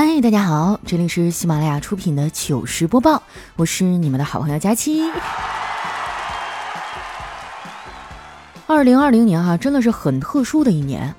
[0.00, 3.20] 嗨，大家好，这里是喜马拉雅出品的糗事播报，
[3.56, 5.02] 我是你们的好朋友佳期。
[8.68, 11.12] 二零二零年哈，真的是很特殊的一年。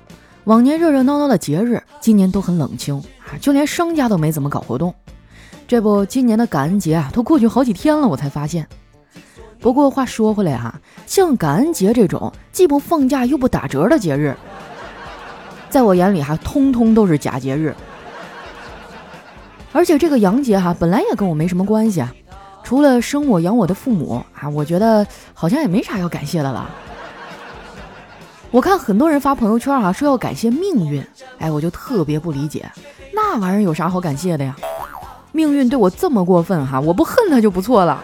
[0.44, 4.94] 往年热热闹闹的节日，今年都很冷清啊，就连商家都没怎么搞活动。
[5.68, 8.66] 这不，今年的感恩节啊，都过去好几天了，我才发现。
[9.60, 14.34] 不过话说回来哈，像感恩节这种既不放假又不打折的节日，
[15.68, 17.76] 在我眼里哈，通通都是假节日。
[19.72, 22.12] 而且这个杨杰哈，本来也跟我没什么关系啊，
[22.64, 26.68] 除了生我养我的父母啊，我觉得好像也没啥要感谢的了。
[28.50, 31.04] 我看很多人发朋友圈啊，说要感谢命运，
[31.38, 32.68] 哎，我就特别不理解，
[33.14, 34.56] 那玩意儿有啥好感谢的呀？
[35.30, 38.02] 命运对我这么过分哈，我不恨他就不错了。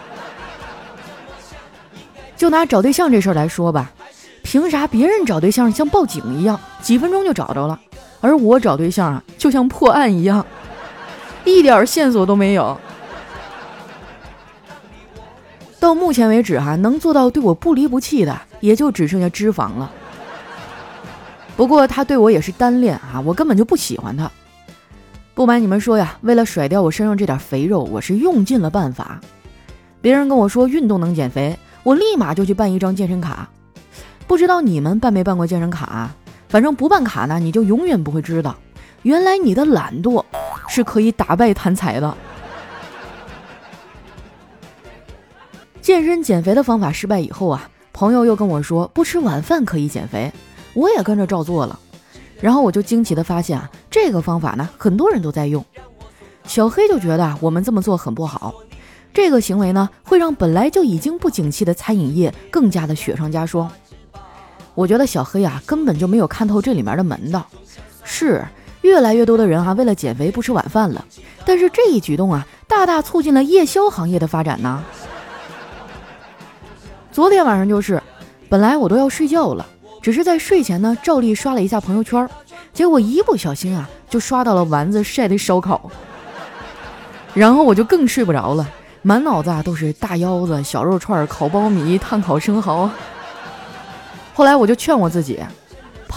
[2.37, 3.91] 就拿找对象这事儿来说吧，
[4.41, 7.77] 凭啥别人找对象像报警一样，几分钟就找着了，
[8.21, 10.45] 而我找对象啊，就像破案一样，
[11.47, 12.77] 一点线索都没有。
[15.79, 19.91] 到目前为止哈，能做到对我不离不弃的，也就只剩下脂肪了。
[21.55, 24.29] 不过他对我也是单恋啊，我根本就不喜欢他。
[25.33, 29.21] 不瞒你们说呀，为了甩掉我身上这点肥肉，我是用尽了办法。
[30.01, 33.47] 别人跟我说运动能减肥，我立马就去办一张健身卡。
[34.25, 36.09] 不知道你们办没办过健身卡？
[36.49, 38.55] 反正不办卡呢，你就永远不会知道，
[39.03, 40.23] 原来你的懒惰
[40.67, 42.17] 是可以打败贪财的。
[45.81, 50.31] 健身减肥的方法失败以后啊，朋友又跟我说不吃晚饭可以减肥。
[50.73, 51.79] 我也跟着照做了，
[52.39, 55.65] 然后我就惊奇的发现啊，这个方法呢，很多人都在用。
[56.45, 58.53] 小黑就觉得我们这么做很不好，
[59.13, 63.71] 这个行为呢，会让本来就已经不景气的餐饮业更加的雪上加霜。
[64.75, 67.47] 我觉得小黑啊，根本就没有看透这里面的门道。
[68.03, 68.45] 是
[68.81, 71.03] 越来越多的人啊，为了减肥不吃晚饭了，
[71.45, 74.83] 但是这一举动啊，大大促进了夜宵行业的发展呢。
[77.11, 78.01] 昨天晚上就是，
[78.47, 79.65] 本来我都要睡觉了。
[79.99, 82.29] 只是在睡前呢，照例刷了一下朋友圈，
[82.71, 85.89] 结果一不小心啊，就刷到了丸子晒的烧烤，
[87.33, 88.69] 然后我就更睡不着了，
[89.01, 92.89] 满脑子啊都是大腰子、小肉串、烤苞米、炭烤生蚝。
[94.33, 95.43] 后来我就劝我自己，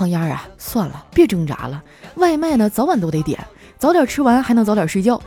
[0.01, 1.83] 胖丫啊，算了，别挣扎了，
[2.15, 3.39] 外卖呢早晚都得点，
[3.77, 5.21] 早点吃完还能早点睡觉。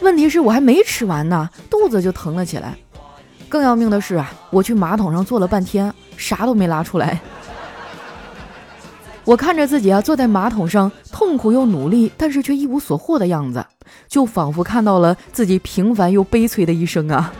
[0.00, 2.74] 问题是我还没吃完呢，肚子就疼了起来。
[3.50, 5.92] 更要命的是啊，我去马桶上坐了半天。
[6.16, 7.20] 啥都没拉出来，
[9.24, 13.66] 我看着自己啊坐在马桶上，痛苦又努力，但是却一无所获的样子，
[14.08, 17.30] 就仿佛看到了自己平凡又悲催的一生啊！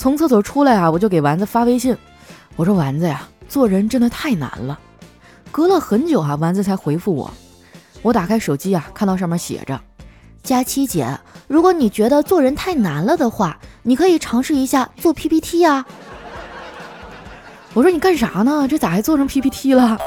[0.00, 1.94] 从厕所出来啊，我就给丸子发微信，
[2.56, 4.80] 我说：“丸子呀，做人真的太难了。”
[5.52, 7.30] 隔了很久哈，丸子才回复我。
[8.00, 9.78] 我打开手机啊，看到上面写着
[10.42, 15.84] ：“佳期姐，如果你觉得做人太难了的话。”你可以尝试一下做 PPT 呀。
[17.74, 18.66] 我说你干啥呢？
[18.66, 19.98] 这咋还做成 PPT 了？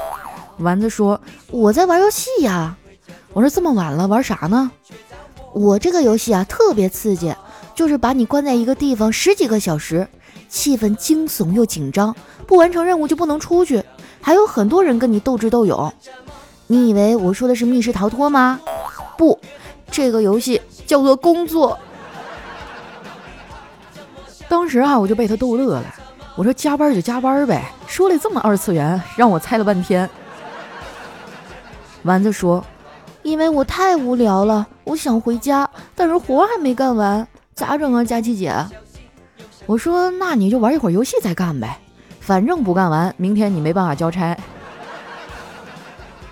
[0.58, 1.20] 丸子说
[1.52, 2.76] 我在玩游戏呀。
[3.32, 4.72] 我说这么晚了玩啥呢？
[5.52, 7.32] 我这个游戏啊特别刺激，
[7.74, 10.06] 就是把你关在一个地方十几个小时，
[10.48, 12.14] 气氛惊悚又紧张，
[12.46, 13.82] 不完成任务就不能出去，
[14.20, 15.92] 还有很多人跟你斗智斗勇。
[16.66, 18.60] 你以为我说的是密室逃脱吗？
[19.18, 19.38] 不，
[19.90, 21.78] 这个游戏叫做工作。
[24.48, 25.94] 当时啊，我就被他逗乐了。
[26.36, 30.08] 我说加班就加班呗，说了这么二次元，让我猜了半天。
[32.02, 32.64] 丸子说
[33.22, 38.54] ：“因为我太无聊了，我想回家，但是活还没干完，咋整啊，佳琪姐？”
[39.66, 41.78] 我说：“那你就玩一会儿游戏再干呗，
[42.20, 44.36] 反正不干完，明天你没办法交差。”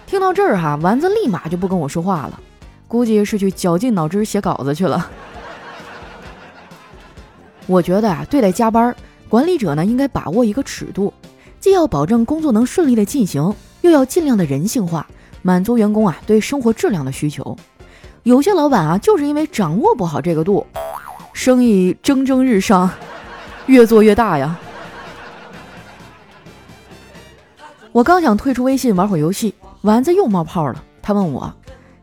[0.07, 2.39] 听到这儿哈，丸子立马就不跟我说话了，
[2.87, 5.11] 估计是去绞尽脑汁写稿子去了。
[7.67, 8.95] 我觉得啊，对待加班，
[9.31, 11.15] 管理者呢应该把握一个尺度，
[11.59, 15.07] 既要保证工作能顺利的进行，又要尽量的人性化，
[15.41, 17.57] 满足员工啊对生活质量的需求。
[18.25, 20.67] 有些老板啊，就是因为掌握不好这个度，
[21.33, 22.91] 生意蒸蒸日上，
[23.67, 24.57] 越做越大呀。
[27.91, 30.83] 我刚想退出微信玩会儿游戏，丸子又冒泡了。
[31.03, 31.53] 他问我：“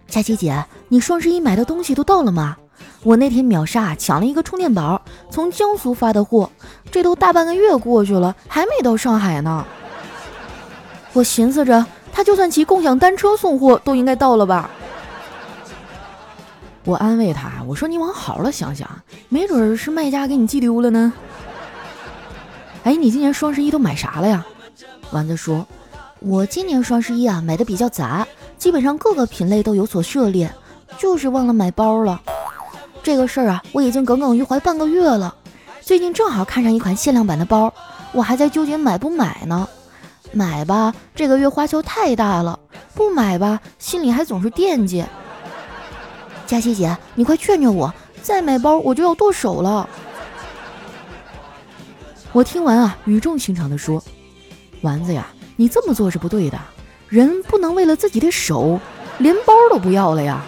[0.07, 2.57] 佳琪姐，你双十一买的东西都到了吗？”
[3.03, 6.49] 我那天秒杀抢了一个充电宝，从江苏发的货，
[6.91, 9.65] 这都大半个月过去了，还没到上海呢。
[11.13, 14.69] 我寻思着，他就算骑共享单车送货，都应该到了吧。
[16.89, 18.89] 我安慰他，我说你往好了想想，
[19.29, 21.13] 没准是卖家给你寄丢了呢。
[22.83, 24.43] 哎，你今年双十一都买啥了呀？
[25.11, 25.67] 丸子说，
[26.19, 28.27] 我今年双十一啊买的比较杂，
[28.57, 30.51] 基本上各个品类都有所涉猎，
[30.97, 32.19] 就是忘了买包了。
[33.03, 35.35] 这个事儿啊，我已经耿耿于怀半个月了。
[35.81, 37.71] 最近正好看上一款限量版的包，
[38.13, 39.67] 我还在纠结买不买呢。
[40.31, 42.57] 买吧，这个月花销太大了；
[42.95, 45.05] 不买吧，心里还总是惦记。
[46.49, 47.93] 佳琪姐，你快劝劝我，
[48.23, 49.87] 再买包我就要剁手了。
[52.31, 54.03] 我听完啊，语重心长地说
[54.81, 56.59] ：“丸子呀。”你这么做是不对的，
[57.07, 58.79] 人不能为了自己的手，
[59.19, 60.43] 连包都不要了呀。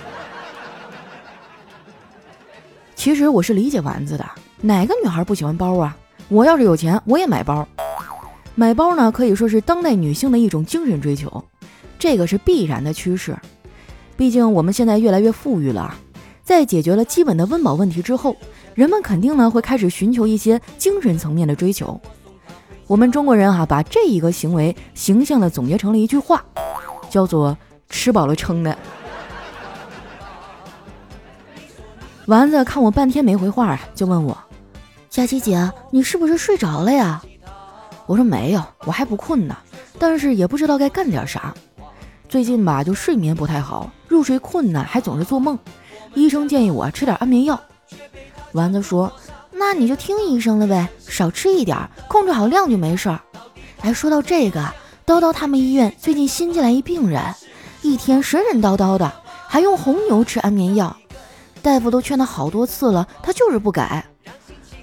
[2.95, 4.27] 其实我是理解丸子的，
[4.59, 5.95] 哪个女孩不喜欢包啊？
[6.29, 7.67] 我要是有钱，我也买包。
[8.55, 11.45] 买包呢，可以说是当代女性的一种精神追求，
[11.99, 13.37] 这个是必然的趋势。
[14.21, 15.95] 毕竟我们现在越来越富裕了，
[16.43, 18.35] 在解决了基本的温饱问题之后，
[18.75, 21.99] 人们肯定呢会开始寻求一些精神层面的追求。
[22.85, 26.45] 我们中国人哈，把这一个行为形象的总结成了一句话，
[27.09, 27.57] 叫做
[27.89, 28.77] “吃饱了撑的”。
[32.27, 34.37] 丸子看我半天没回话，就问我
[35.09, 37.23] ：“佳琪姐，你是不是睡着了呀？”
[38.05, 39.57] 我说：“没有，我还不困呢，
[39.97, 41.51] 但是也不知道该干点啥。
[42.31, 45.59] 最近吧，就睡眠不太好，入睡困难，还总是做梦。
[46.13, 47.59] 医生建议我吃点安眠药。”
[48.53, 49.11] 丸子说。
[49.53, 53.19] 那你就听医生的呗，少吃一点，控制好量就没事儿。
[53.81, 54.61] 哎，说到这个，
[55.05, 57.21] 叨叨他们医院最近新进来一病人，
[57.81, 59.11] 一天神神叨叨的，
[59.47, 60.95] 还用红牛吃安眠药，
[61.61, 64.03] 大夫都劝他好多次了，他就是不改。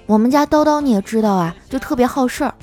[0.05, 2.53] 我们家叨叨你也知道啊，就特别好事儿。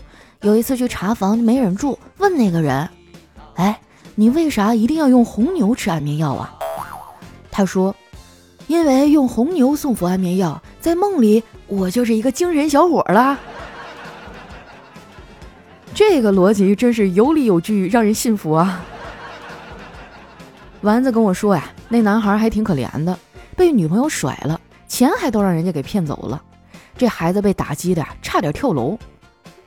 [0.42, 2.88] 有一次去查房没忍住，问那个人
[3.56, 3.78] ：“哎，
[4.16, 6.52] 你为啥一定要用红牛吃安眠药啊？”
[7.52, 7.94] 他说
[8.66, 13.36] ：“因为用红牛送服安眠药，在梦里。”我就是一个精神小伙啦，
[15.92, 18.84] 这个逻辑真是有理有据，让人信服啊。
[20.82, 23.18] 丸子跟我说呀，那男孩还挺可怜的，
[23.56, 26.40] 被女朋友甩了，钱还都让人家给骗走了，
[26.96, 28.96] 这孩子被打击的差点跳楼。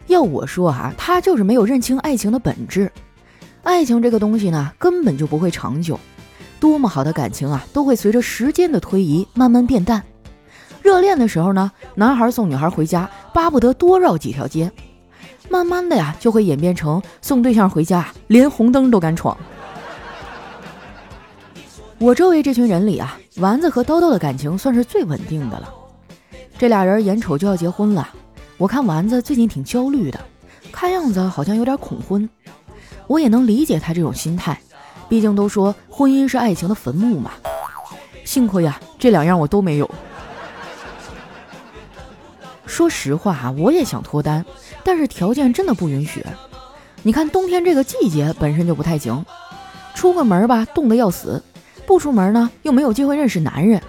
[0.07, 2.89] 要我说啊，他就是没有认清爱情的本质。
[3.63, 5.99] 爱情这个东西呢，根本就不会长久，
[6.59, 10.03] 多么好的感情啊，都会随着时间的推移慢慢变淡。
[10.81, 14.71] 热恋的时候呢，男孩送女孩回家，巴不得多绕几条街。
[15.49, 19.37] 慢慢的呀，就会演变成送对象回家，连红灯都敢闯。
[21.97, 25.73] 我周围这群人里啊，丸子和叨叨的感情算是最稳定的了。
[26.57, 28.07] 这俩人眼瞅就要结婚了，
[28.57, 30.19] 我看丸子最近挺焦虑的，
[30.71, 32.27] 看样子好像有点恐婚。
[33.09, 34.61] 我也能理解他这种心态，
[35.09, 37.31] 毕竟都说婚姻是爱情的坟墓嘛。
[38.23, 39.89] 幸亏呀，这两样我都没有。
[42.67, 44.45] 说实话啊，我也想脱单，
[44.83, 46.23] 但是条件真的不允许。
[47.01, 49.25] 你看冬天这个季节本身就不太行，
[49.95, 51.43] 出个门吧冻得要死，
[51.87, 53.81] 不出门呢又没有机会认识男人。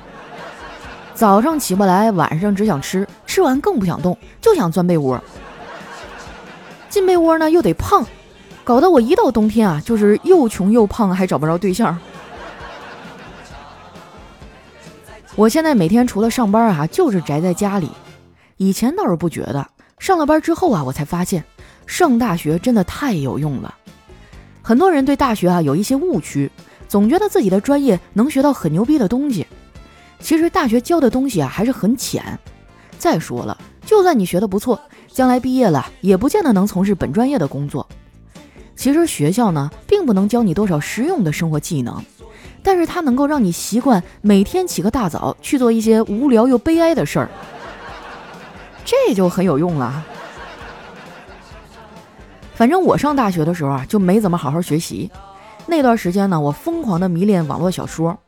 [1.13, 5.23] 早上起不来，晚上只想吃，吃完更不想动，就想钻被窝。
[6.89, 8.07] 进被窝呢又得胖，
[8.71, 11.99] 搞得我一到冬天啊就是又穷又胖，还找不着对象。
[15.35, 17.91] 我现在每天除了上班啊，就是宅在家里。
[18.59, 19.69] 以前倒是不觉得，
[19.99, 21.43] 上了班之后啊，我才发现
[21.85, 23.75] 上大学真的太有用了。
[24.63, 26.49] 很多人对大学啊有一些误区，
[26.87, 29.45] 总觉得自己的专业能学到很牛逼的东西。
[30.21, 32.39] 其实大学教的东西啊还是很浅。
[33.01, 37.85] 再说了，就算你学的不错，将来毕业了也不见得能从事本专业的工作。
[38.81, 42.03] 其实学校呢并不能教你多少实用的生活技能，
[42.63, 47.29] 但是它能够让你习惯每天起个大早去做一些无聊又悲哀的事儿。
[48.83, 50.03] 这就很有用了。
[52.55, 55.11] 反正我上大学的时候啊，就没怎么好好学习。
[55.67, 58.19] 那段时间呢，我疯狂的迷恋网络小说。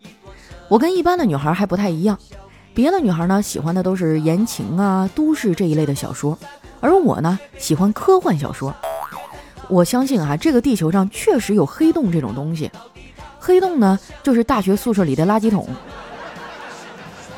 [0.68, 2.18] 我跟一般的女孩还不太一样，
[2.75, 6.38] 别的女孩呢喜欢的都是言情啊、都市这一类的小说，
[6.82, 8.75] 而我呢喜欢科幻小说。
[9.69, 12.71] 我相信啊，这个地球上确实有黑洞这种东西。
[13.38, 15.69] 黑洞呢，就是大学宿舍里的垃圾桶。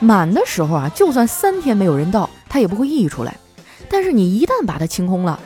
[0.01, 2.29] 满的时候啊，就算三天没有人到。
[2.47, 3.37] 它也不会溢出来，
[3.91, 5.41] 但是你一旦把它清空了，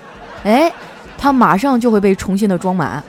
[0.45, 0.71] 哎，
[1.17, 3.03] 它马上就会被重新的装满。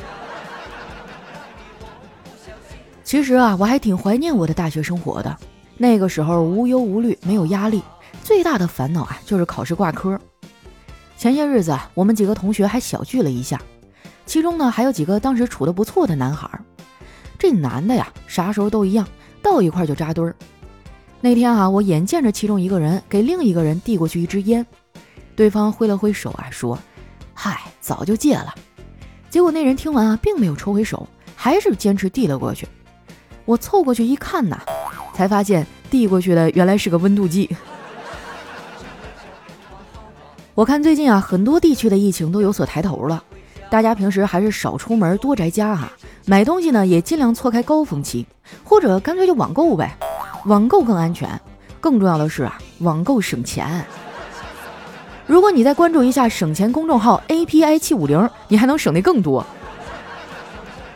[3.04, 5.36] 其实啊，我还挺怀念我的大学生活的，
[5.76, 7.84] 那个时候无忧无虑，没有压力，
[8.24, 10.18] 最大的烦恼啊就是考试挂科。
[11.20, 13.62] 前些日子，我们几个同学还小聚了一下，
[14.26, 16.50] 其中呢还有几个当时处的不错的男孩。
[17.38, 19.06] 这男的呀，啥时候都一样，
[19.42, 20.34] 到一块就扎堆儿。
[21.20, 24.66] 那天啊，我眼见着其中一个人给另一个人递过去一支烟，
[25.36, 26.80] 对方挥了挥手啊，说
[27.36, 28.56] ：“嗨，早就戒了。”
[29.30, 32.66] 结果那人听完啊，并没有抽回手，还是坚持递了过去。
[33.44, 34.58] 我凑过去一看呐，
[35.14, 37.54] 才发现递过去的原来是个温度计。
[40.60, 43.24] 我看最近啊，很多地区的疫情都有所抬头了，
[43.70, 45.90] 大家平时还是少出门，多宅家哈。
[46.26, 48.26] 买东西呢，也尽量错开高峰期，
[48.66, 49.98] 或者干脆就网购呗，
[50.48, 51.30] 网购更安全。
[51.80, 53.86] 更重要的是啊，网购省钱。
[55.26, 59.46] 如果你再关注一下省钱公众号 API 七五零，你还能省得更多。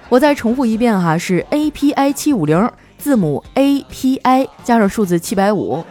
[0.09, 5.85] 我再重复一遍哈，是 API 七五零，字母 API 加上数字七百五。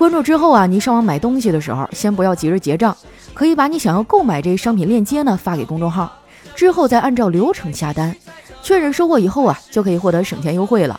[0.00, 2.96] 关注之后啊，你上网买东西的时候，先不要急着结账，
[3.34, 6.10] 可以把你想要购买这商品链接呢发给公众号，
[6.54, 8.16] 之后再按照流程下单，
[8.62, 10.98] 确认收货以后啊，就可以获得省钱优惠了。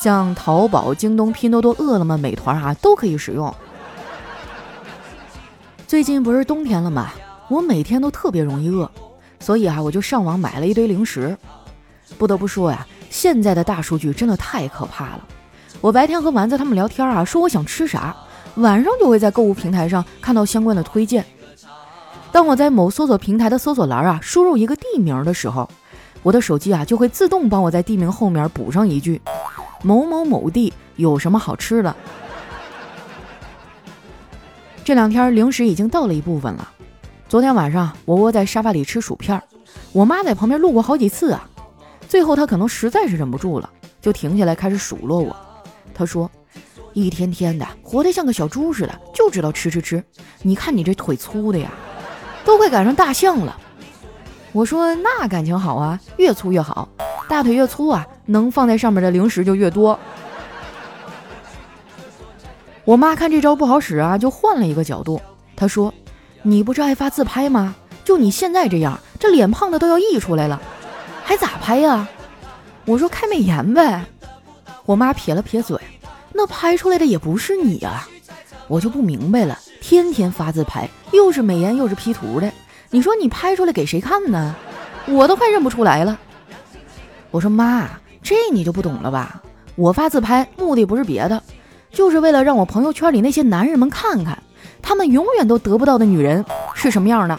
[0.00, 3.54] 像淘宝、京东、拼多多、饿了么、美团啊，都可以使用。
[5.86, 7.12] 最近不是冬天了吗？
[7.46, 8.90] 我每天都特别容易饿，
[9.38, 11.38] 所以啊，我就上网买了一堆零食。
[12.18, 15.20] 不得不说呀，现在的大数据真的太可怕了。
[15.80, 18.12] 我白天和丸子他们聊天啊，说我想吃啥。
[18.56, 21.24] 晚上就会在购物平台上看到相关的推荐。
[22.30, 25.68] 当我在某搜索平台的搜索栏啊输入一个地名的时候，
[26.22, 29.20] 我的手机啊就会自动帮我在地名后面补上一句
[29.82, 31.94] ：“某某某地有什么好吃的。
[34.84, 36.68] ”这两天零食已经到了一部分了。
[37.28, 39.42] 昨天晚上我窝在沙发里吃薯片，
[39.92, 41.48] 我妈在旁边路过好几次啊，
[42.08, 45.34] 最后她可能实在是忍不住了，就停下来开始数落我。
[45.94, 46.30] 她说。
[46.92, 50.02] 一天天的活得像个小猪似的，就知道吃吃吃。
[50.42, 51.70] 你看你这腿粗的呀，
[52.44, 53.58] 都快赶上大象了。
[54.52, 56.88] 我说那感情好啊，越粗越好，
[57.28, 59.98] 大腿越粗啊，能放在上面的零食就越多。
[62.84, 65.20] 我妈看这招不好使啊，就换了一个角度。
[65.56, 65.94] 她说
[66.42, 67.74] ：“你不是爱发自拍吗？
[68.04, 70.60] 就你现在这样，这脸胖的都要溢出来了，
[71.24, 72.08] 还咋拍呀？”
[72.84, 74.04] 我说：“开美颜呗。”
[74.84, 75.78] 我妈撇了撇嘴。
[76.42, 78.08] 那拍出来的也不是你啊，
[78.66, 79.56] 我就不明白了。
[79.80, 82.52] 天天发自拍，又是美颜又是 P 图的，
[82.90, 84.52] 你说你拍出来给谁看呢？
[85.06, 86.18] 我都快认不出来了。
[87.30, 87.88] 我说妈，
[88.24, 89.40] 这你就不懂了吧？
[89.76, 91.40] 我发自拍目的不是别的，
[91.92, 94.42] 就是为了让我朋友圈里那些男人们看看，
[94.82, 96.44] 他们永远都得不到的女人
[96.74, 97.38] 是什么样的。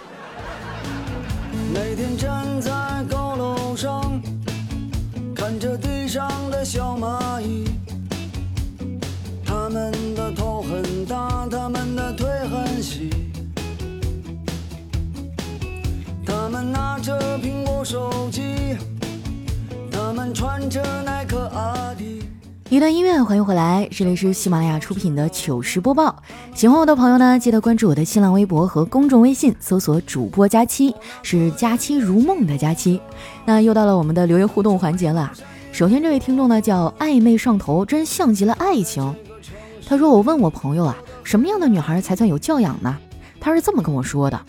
[16.71, 18.77] 拿着苹果手机，
[19.91, 22.23] 他们穿着耐克阿迪。
[22.69, 26.15] 一段音乐，欢迎回来，这里是喜马拉雅出品的糗事播报。
[26.55, 32.99] 喜欢我的朋友呢，记得关注我的新浪微博和公众微信，搜索主播佳期，是佳期如梦的佳期。
[33.45, 35.31] 那又到了我们的留言互动环节了。
[35.71, 39.13] 首先，这位听众呢叫暧昧上头，真像极了爱情。
[39.85, 42.97] 他说：“我问我朋友啊，什么样的女孩才算有教养呢？
[43.39, 44.39] 他是这么跟我说的：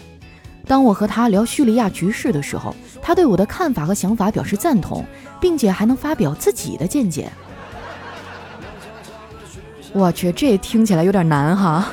[0.66, 5.04] 当我和他聊叙利亚局势的时候，他对我的看法和想法表示赞同，
[5.40, 7.30] 并且还能发表自己的见解。
[9.92, 11.86] 我去，这听起来有点难哈。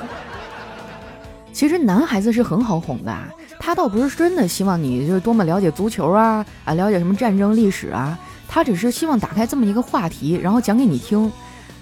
[1.54, 3.16] 其实男孩子是很好哄的，
[3.60, 11.32] 他倒不是真的希望你就是多么了解足球啊啊，了解什么战争历史啊，他只是希望打开这么一个话题，然后讲给你听。”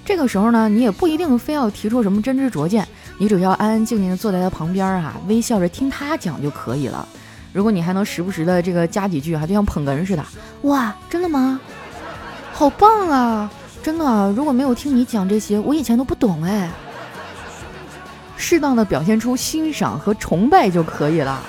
[0.04, 2.88] 这个时候呢，你也不一定非要提出什么真知灼见，
[3.20, 7.06] 你只要安安静静的坐在他旁边儿啊，微笑着听他讲就可以了。
[7.52, 10.26] 如果你还能时不时的这个加几句哈，就像捧哏似的，
[10.62, 11.60] 哇，真的吗？
[12.54, 13.52] 好棒啊！
[13.84, 16.72] 真的，如果没有听你讲这些，我以前都不懂哎。
[18.38, 21.42] 适当的表现出欣赏和崇拜就可以了。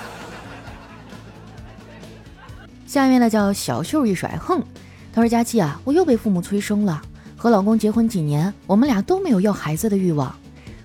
[2.85, 4.61] 下面呢叫小秀一甩，哼，
[5.13, 7.01] 他说佳期啊，我又被父母催生了。
[7.37, 10.35] 和老公结婚几年，我们俩都没有要孩子的欲望。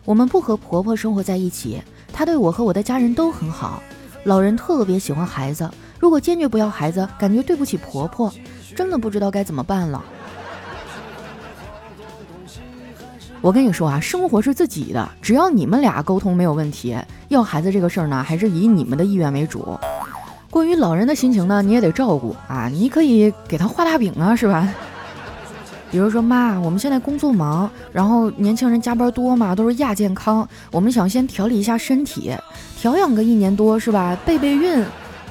[0.07, 1.83] 我们不和婆婆生活在一起，
[2.13, 3.83] 她对我和我的家人都很好。
[4.23, 8.33] 老人特别喜欢孩子，如果坚决不要孩子，感觉对不起婆婆，
[8.75, 10.03] 真的不知道该怎么办了。
[13.41, 16.97] 我跟你说啊，生活是自己的，只要你们俩沟通没有问题，
[17.29, 19.77] 要孩子这个事儿呢，还是以你们的意愿为主。
[20.51, 24.73] 关于老人的心情呢，你也得照顾啊，你可以给他画大饼啊，是吧？
[25.91, 30.47] 比如说妈，我们现在工作忙，然后年轻人加班多嘛，都是亚健康。
[30.71, 32.35] 我们想先调理一下身体，
[32.79, 34.19] 调养个一年多是吧？
[34.27, 34.85] 备备孕，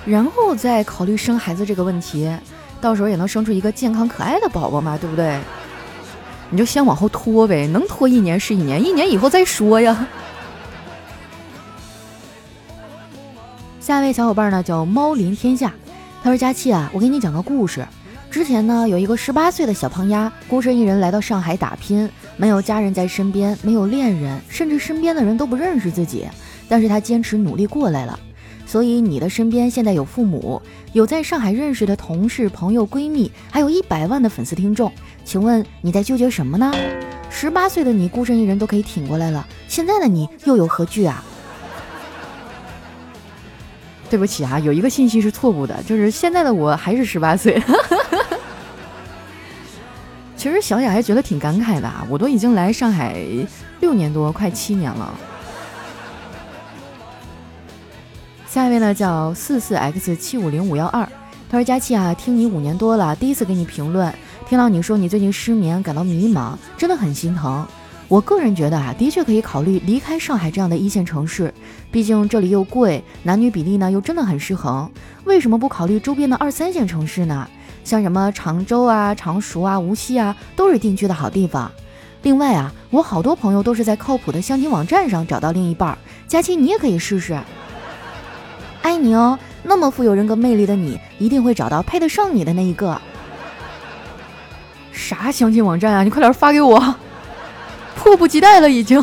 [0.06, 2.34] 然后再考虑生孩子这个问题，
[2.80, 5.38] 到时候也能生出一个健康可爱的宝宝嘛，对不对？
[6.50, 10.08] 你就先往后拖呗，能拖一年是一年，一年以后再说呀。
[13.80, 15.74] 下一位小伙伴呢叫猫临天下，
[16.24, 17.86] 他说：“佳期啊，我给你讲个故事。
[18.36, 26.27] 之前呢，有一个十八岁的小胖丫，孤身一人来到上海打拼，没有家人在身边，没有恋人，甚至身边的人都不认识自己。
[26.68, 28.20] 但是他坚持努力过来了。
[28.65, 30.62] 所以你的身边现在有父母，
[30.92, 34.92] 有在上海认识的同事、朋友、闺蜜，还有一百万的粉丝听众。
[35.24, 36.74] 请问你在纠结什么呢？
[37.30, 41.24] 十八岁的你孤身一人都可以挺过来了，现在的你又有何惧啊？”
[44.10, 47.63] 对不起啊，有一个信息是错误的，就是现在的我还是十八岁。
[50.46, 53.20] 其实想想还觉得挺感慨的啊，我都已经来上海
[53.80, 55.12] 六年多，快七年了。
[58.46, 61.04] 下一位呢叫四四 x 七五零五幺二，
[61.50, 64.14] 他说佳期啊，听你五年多了，第一次给你评论，
[64.48, 67.66] 听到你说你最近失眠，感到迷茫，真的很心疼。
[68.08, 71.52] 我个人觉得啊，的确可以考虑离开上海这样的一线城市，
[71.92, 74.88] 毕竟这里又贵，男女比例呢又真的很失衡。
[75.24, 77.50] 为什么不考虑周边的二三线城市呢？
[77.86, 81.72] 像什么常州啊、常熟啊、无锡啊，都是定居的好地方。
[82.24, 85.96] 另外啊，我好多朋友都是在靠谱的相亲网站上找到另一半，
[86.27, 87.39] 佳期你也可以试试。
[88.82, 93.00] 爱你哦，那么富有人格魅力的你，一定会找到配得上你的那一个。
[94.92, 96.04] 啥相亲网站啊？
[96.04, 96.96] 你快点发给我。
[97.96, 99.00] 迫不及待了，已经。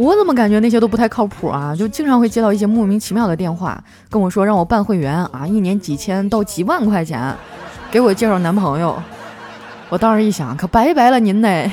[0.00, 1.76] 我怎么感觉那些都不太靠谱啊？
[1.76, 7.36] 就经常会接到一些莫名其妙的电话，跟我说让我办会员啊，一年几千到几万块钱，
[7.90, 8.98] 给我介绍男朋友。
[9.90, 11.70] 我当时一想，可拜拜了您嘞！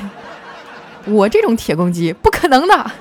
[1.06, 2.92] 我这种铁公鸡，不可能的。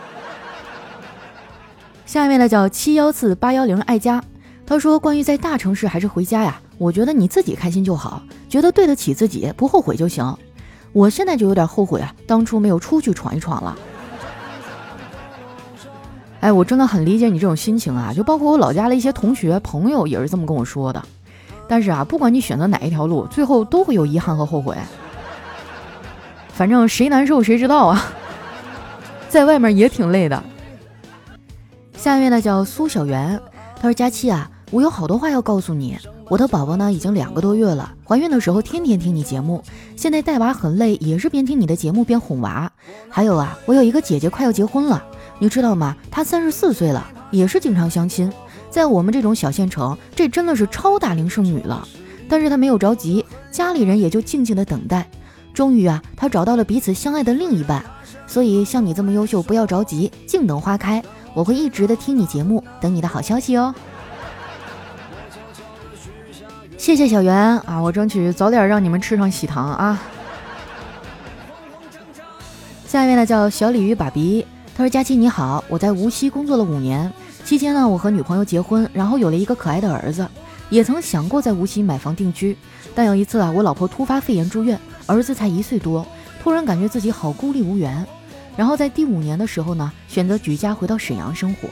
[2.04, 4.22] 下面呢叫七幺四八幺零爱家，
[4.64, 10.36] 他说关于在大城市还是回家呀，我觉得你自己开心就好，觉得对得起自己，不后悔就行。
[10.92, 13.76] 我现在就有点后悔啊，当初没有出去闯一闯了。
[16.46, 21.02] 哎，我真的很理解你这种心情啊，就包括我老家的一些同学朋友也是这么跟我说的。
[21.66, 24.76] 但是啊，不管你选择哪一条路，最后都会有遗憾和后悔。
[26.52, 28.12] 反正谁难受谁知道啊，
[29.28, 30.40] 在外面也挺累的。
[31.96, 33.40] 下面呢叫苏小媛，
[33.74, 35.98] 她说：“佳期啊，我有好多话要告诉你。”
[36.30, 37.92] 我的宝宝呢，已经两个多月了。
[38.04, 39.64] 怀孕的时候天天听你节目，
[39.96, 42.70] 现在带娃很累，也是边听你的节目边哄娃。
[43.08, 45.04] 还有啊，我有一个姐姐快要结婚了，
[45.38, 45.96] 你知道吗？
[46.10, 48.32] 她三十四岁了，也是经常相亲。
[48.70, 51.86] 在我们这种小县城，这真的是超大龄剩女了。
[52.28, 55.08] 但是她没有着急，家里人也就静静的等待。
[55.54, 57.84] 终于啊，她找到了彼此相爱的另一半。
[58.26, 61.02] 所以像你这么优秀，不要着急，静等花开。
[61.32, 63.74] 我会一直的听你节目，等你的好消息哦。
[66.76, 70.02] 谢谢小袁啊，我争取早点让你们吃上喜糖啊。
[72.86, 74.46] 下一位呢叫小鲤鱼爸比，
[74.76, 77.10] 他说：“佳期你好，我在无锡工作了五年，
[77.46, 80.28] 期间呢我和女朋友结婚，然后有了一个可爱的儿子，
[80.68, 82.54] 也曾想过在无锡买房定居，
[82.94, 86.06] 但有一次啊我老婆突发肺炎住院，儿子才一岁多，
[86.42, 88.06] 突然感觉自己好孤立无援，
[88.54, 91.70] 然后在第五年的时候呢选择举家回到沈阳生活。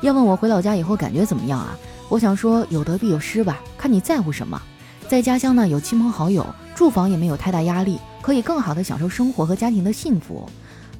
[0.00, 1.76] 要问我回老家以后感觉怎么样啊？”
[2.08, 4.62] 我想说，有得必有失吧，看你在乎什么。
[5.08, 6.46] 在家乡呢，有亲朋好友，
[6.76, 10.48] 住房也没有太大压力，可以更好的享受生活和家庭的幸福。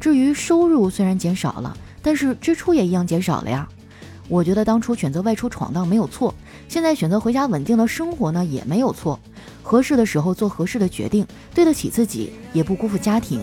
[0.01, 3.69] 至于收入虽然减少了，但是支出也一样减少了呀。
[4.29, 6.35] 我觉得当初选择外出闯荡没有错，
[6.69, 9.19] 现在选择回家稳定的生活呢也没有错。
[9.63, 13.41] 合适的时候做合适的决定，对得起自己，也不辜负家庭。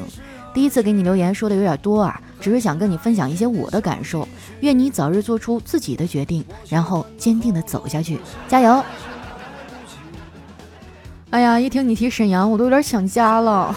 [0.53, 4.27] 第一次给你留言说的有点多啊，只是想跟你分享一些我的感受。
[4.61, 8.83] 愿你早日做出自己的决定，然后坚定的走下去，加油！
[11.31, 13.75] 哎呀，一听你提沈阳，我都有点想家了。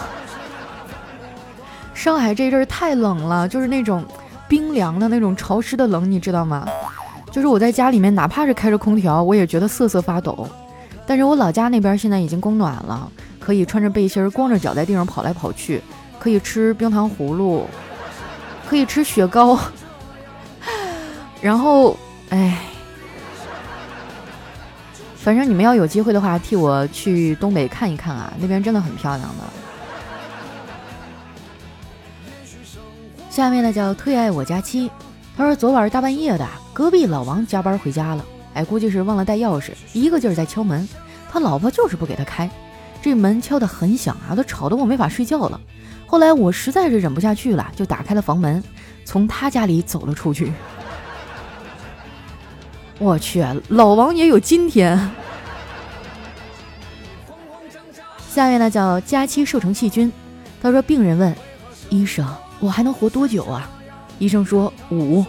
[1.99, 4.05] 上海这阵儿太冷了，就是那种
[4.47, 6.65] 冰凉的那种潮湿的冷，你知道吗？
[7.33, 10.49] 就是我在家里面，哪怕是开着空调，我也觉得瑟瑟发抖。
[11.05, 15.83] 但是我老家那边现在已经供暖了，可以穿着背心儿，光着脚在地上跑来跑去。
[16.21, 17.67] 可以吃冰糖葫芦，
[18.69, 19.59] 可以吃雪糕，
[21.43, 21.97] 然后，
[22.31, 22.61] 哎，
[25.17, 29.68] 反正你们要有机会的话，替我去东北看一看啊，那边真的很漂亮的。
[33.39, 34.91] 下面呢叫特爱我家妻，
[35.37, 40.89] 他说昨晚大半夜的，隔壁老王加班回家了，哎，估计是忘了带钥匙，一个劲儿在敲门，
[41.31, 42.51] 他老婆就是不给他开，
[43.01, 45.61] 这门敲得很响啊，都吵得我没法睡觉了。
[46.05, 48.61] 后来我实在是忍不下去了，就打开了房门，
[49.05, 50.53] 从他家里走了出去。
[52.99, 54.99] 我去，老王也有今天。
[58.29, 60.13] 下面呢叫佳期瘦成细菌，
[60.61, 61.33] 他说病人问
[61.89, 62.27] 医生
[62.61, 63.69] ：“我还能活多久啊？”
[64.19, 65.25] 医生说：“五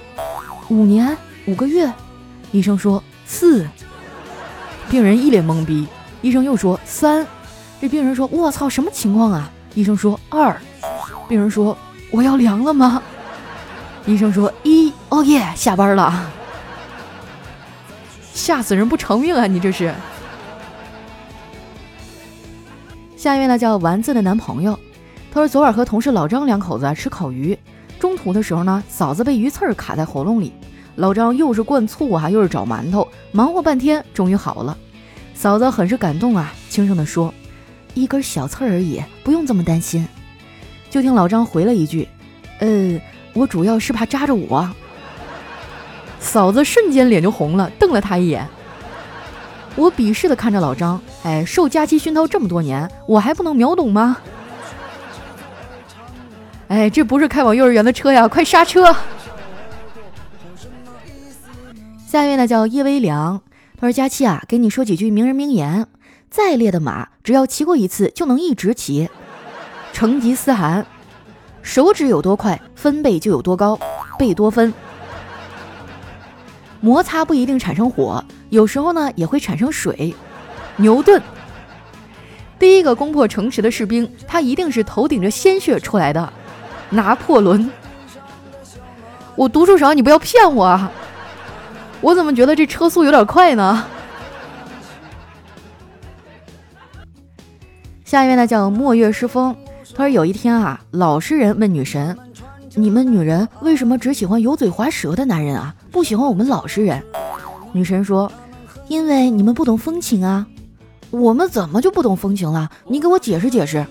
[0.69, 1.15] 五年
[1.45, 1.91] 五个月。”
[2.51, 3.67] 医生说：“四。”
[4.89, 5.87] 病人一脸懵逼。
[6.21, 7.25] 医生又说三，
[7.79, 10.59] 这病人说：“我操，什么情况啊？”医生说二，
[11.27, 11.77] 病人说
[12.11, 13.01] ：“我要凉了吗？”
[14.05, 16.31] 医生说一，哦耶，下班了。
[18.33, 19.45] 吓死人不偿命啊！
[19.45, 19.93] 你这是。
[23.15, 24.79] 下一位呢叫丸子的男朋友，
[25.31, 27.57] 他说昨晚和同事老张两口子吃烤鱼，
[27.99, 30.51] 中途的时候呢，嫂子被鱼刺卡在喉咙里，
[30.95, 34.75] 老张又是灌醋啊，又是找馒头，忙活半天，终于好了。
[35.35, 37.31] 嫂子很是感动啊，轻声的说
[37.93, 40.05] ：“一根小刺而已，不用这么担心。”
[40.89, 42.07] 就听老张回了一句
[42.59, 42.99] ：“呃，
[43.33, 44.67] 我主要是怕扎着我。”
[46.19, 48.45] 嫂子瞬间脸就红了，瞪了他一眼。
[49.75, 54.17] 我鄙视的看着老张，哎，受假期熏陶这么多年，我还不能秒懂吗？
[56.69, 58.95] 哎，这不是开往幼儿园的车呀，快刹车！
[62.07, 63.41] 下一位呢叫叶微凉，
[63.75, 65.87] 他说佳期啊，给你说几句名人名言：
[66.29, 69.09] 再烈的马，只要骑过一次，就能一直骑。
[69.93, 70.85] 成吉思汗，
[71.63, 73.79] 手指有多快，分贝就有多高，
[74.19, 74.71] 贝多芬。
[76.81, 80.13] 摩擦不一定产生火，有时候呢也会产生水。
[80.75, 81.19] 牛顿，
[82.59, 86.31] 第一个攻破城池的士兵，他一定是头顶着鲜血出来的。
[86.89, 87.69] 拿破仑，
[89.35, 90.91] 我读书少，你不要骗我啊！
[92.01, 93.85] 我怎么觉得这车速有点快呢？
[98.03, 99.55] 下一位呢叫墨月诗风，
[99.95, 102.17] 他说有一天啊，老实人问女神。
[102.75, 105.75] 你们女人为什么只喜欢油嘴滑舌的男人啊？
[105.91, 107.03] 不喜欢我们老实人？
[107.71, 108.31] 女神说
[108.87, 110.45] ：“因为你们不懂风情啊。”
[111.11, 112.69] 我们怎么就不懂风情了？
[112.87, 113.85] 你给我解释解释。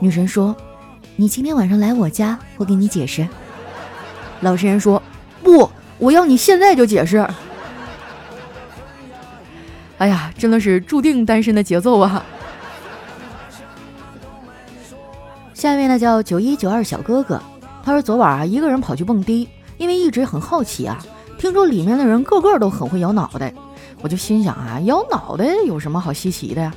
[0.00, 0.56] 女神说
[1.16, 3.26] ：“你今天晚上来我家，我给你解释。”
[4.40, 5.02] 老实人说
[5.42, 7.26] ：“不，我要你现在就解释。”
[9.98, 12.22] 哎呀，真的是注定单身的节奏啊！
[15.54, 17.40] 下一位呢，叫九一九二小哥哥。
[17.82, 19.48] 他说：“昨晚啊，一个人跑去蹦迪，
[19.78, 21.02] 因为一直很好奇啊。
[21.38, 23.54] 听说里面的人个个都很会摇脑袋，
[24.02, 26.74] 我就心想啊，摇脑袋有什么好稀奇的呀？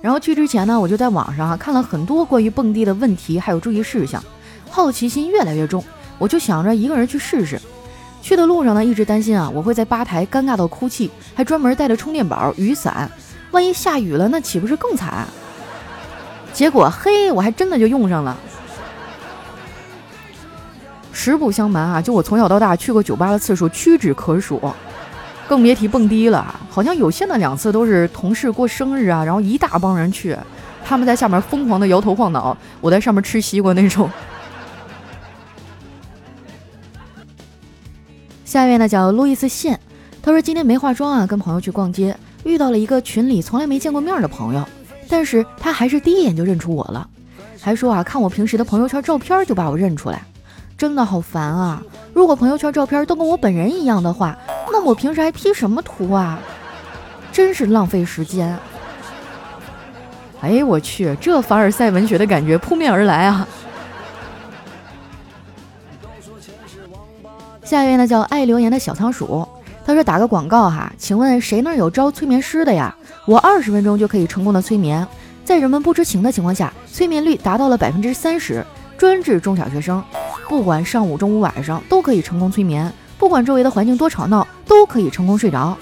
[0.00, 4.22] 然后去之前呢，我就在网上啊看了很多关于蹦迪的问题还有注意事项，
[4.70, 5.84] 好奇心越来越重，
[6.18, 7.60] 我就想着一个人去试试。
[8.20, 13.10] 去的路上呢，一直担心啊，我会在吧台尴尬到哭泣，还专门带着充电宝、雨伞，
[13.50, 15.26] 万一下雨了，那岂不是更惨？
[16.52, 18.36] 结果嘿，我还真的就用上了。”
[21.12, 24.60] 实不相瞒啊，就我从小到大去过酒吧的次数屈指可数，
[25.48, 26.54] 更别提蹦迪了。
[26.70, 30.36] 好像有限的两次都是同事过生日啊，然后一大帮人去，
[30.84, 34.08] 他们在下面疯狂的摇头晃脑，我在上面吃西瓜那种。
[38.44, 39.80] 下一位呢叫路易斯线，
[40.22, 44.64] 他说今天没化妆啊，跟朋友去逛街，遇到了一个群里从来没见过面的朋友，
[45.08, 47.08] 但是他还是第一眼就认出我了，
[47.60, 50.22] 还说啊看我平时的朋友圈照片就把我认出来。
[50.78, 51.82] 真的好烦啊！
[52.14, 54.38] 如果朋友圈照片都跟我本人一样的话，
[54.72, 56.38] 那我平时还 P 什么图啊？
[57.32, 58.58] 真是浪费时间。
[60.40, 63.46] 哎，我去，这凡尔赛文学的感觉扑面而来啊！
[67.64, 69.46] 下一位呢，叫爱留言的小仓鼠，
[69.84, 72.94] 他说打个广告哈，请问谁那儿有招催眠师的呀？
[73.26, 75.06] 我二十分钟就可以成功的催眠，
[75.44, 78.64] 在人们不知情的情况下，催眠率达到了百分之三十，
[78.96, 80.02] 专治中小学生。
[80.48, 85.76] 不管上午、中午、晚上都可以成功催眠，不管周围的环境多吵闹，都可以成功睡着。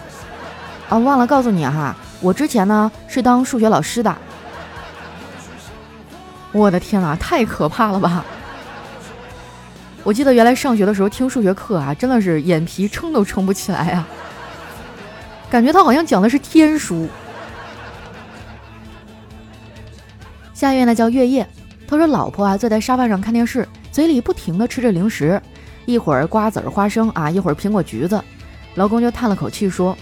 [0.88, 4.16] 啊，忘了告诉你哈，我之前呢是当数学老师的。
[6.52, 8.24] 我的天哪，太可怕了吧！
[10.02, 14.08] 我记得原来上学的时候听数学课啊，真的是眼皮撑都撑不起来啊，
[15.50, 17.08] 感觉他好像讲的是天书。
[20.54, 21.46] 下一位呢叫月夜，
[21.86, 23.68] 他说老婆啊坐在沙发上看电视。
[23.92, 25.40] 嘴里不停的吃着零食，
[25.86, 28.22] 一会儿瓜子儿、花生啊，一会儿苹果、橘子。
[28.74, 29.96] 老公就叹了口气说：“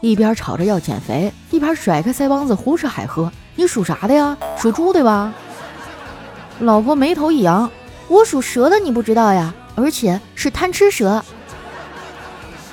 [0.00, 3.30] 一边吵着要减肥，一边甩开腮帮子胡吃海喝。
[3.56, 4.36] 你属啥的呀？
[4.56, 5.34] 属猪对吧？”
[6.60, 7.68] 老婆眉头一扬
[8.08, 9.52] ：“我属蛇的，你不知道呀？
[9.74, 11.22] 而且是贪吃蛇。”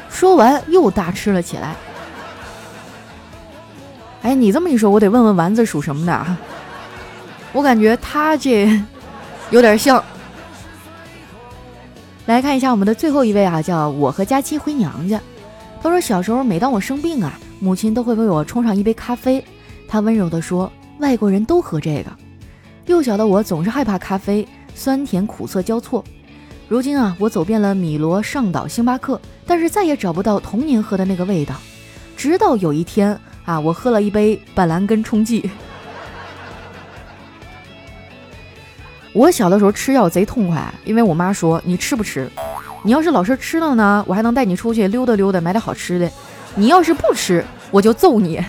[0.08, 1.76] 说完又大吃了起来。
[4.22, 6.38] 哎，你这么一说，我得问问丸子属什么的啊。
[7.54, 8.80] 我感觉他这
[9.50, 10.02] 有点像。
[12.28, 15.20] 来看一下我们的最后一位啊，叫我和佳期回娘家。
[15.82, 19.44] 他说小时候每当我生病啊，母亲都会为我冲上一杯咖啡。
[19.88, 22.12] 他温柔地说：“外国人都喝这个。”
[22.86, 26.04] 幼小的我总是害怕咖啡，酸甜苦涩交错。
[26.68, 31.56] 如今啊，我走遍了米罗、上岛、星巴克，但是再也找不到童年喝的那个味道。
[32.16, 35.50] 直到有一天啊，我喝了一杯板蓝根冲剂。
[39.14, 42.30] 我小的时候吃药贼痛快，因为我妈说你吃不吃，
[42.84, 46.08] 你要是老是吃了呢，我还能带你出去溜达溜达，买点好吃的；
[46.56, 48.42] 你要是不吃，我就揍你。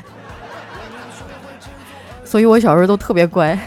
[2.25, 3.59] 所以我小时候都特别乖。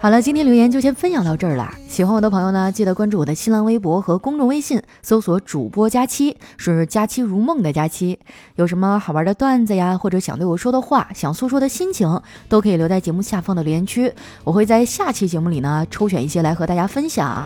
[0.00, 1.74] 好了，今天留言就先分享到这儿了。
[1.88, 8.16] 喜欢我的朋友呢，记得关注我的新浪微博和公众微信，搜索“主播佳期”，是“佳期如梦”的佳期。
[8.54, 14.12] 有什么好玩的段子呀，或者想对我说的话，想诉说的心情，都可以留在节目下方的留言区，
[14.44, 17.44] 我会在下期节目里呢抽选一些来和大家分享。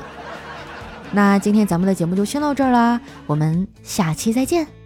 [1.13, 4.82] 那今天咱们的节目就先到这儿啦，我们下期再见。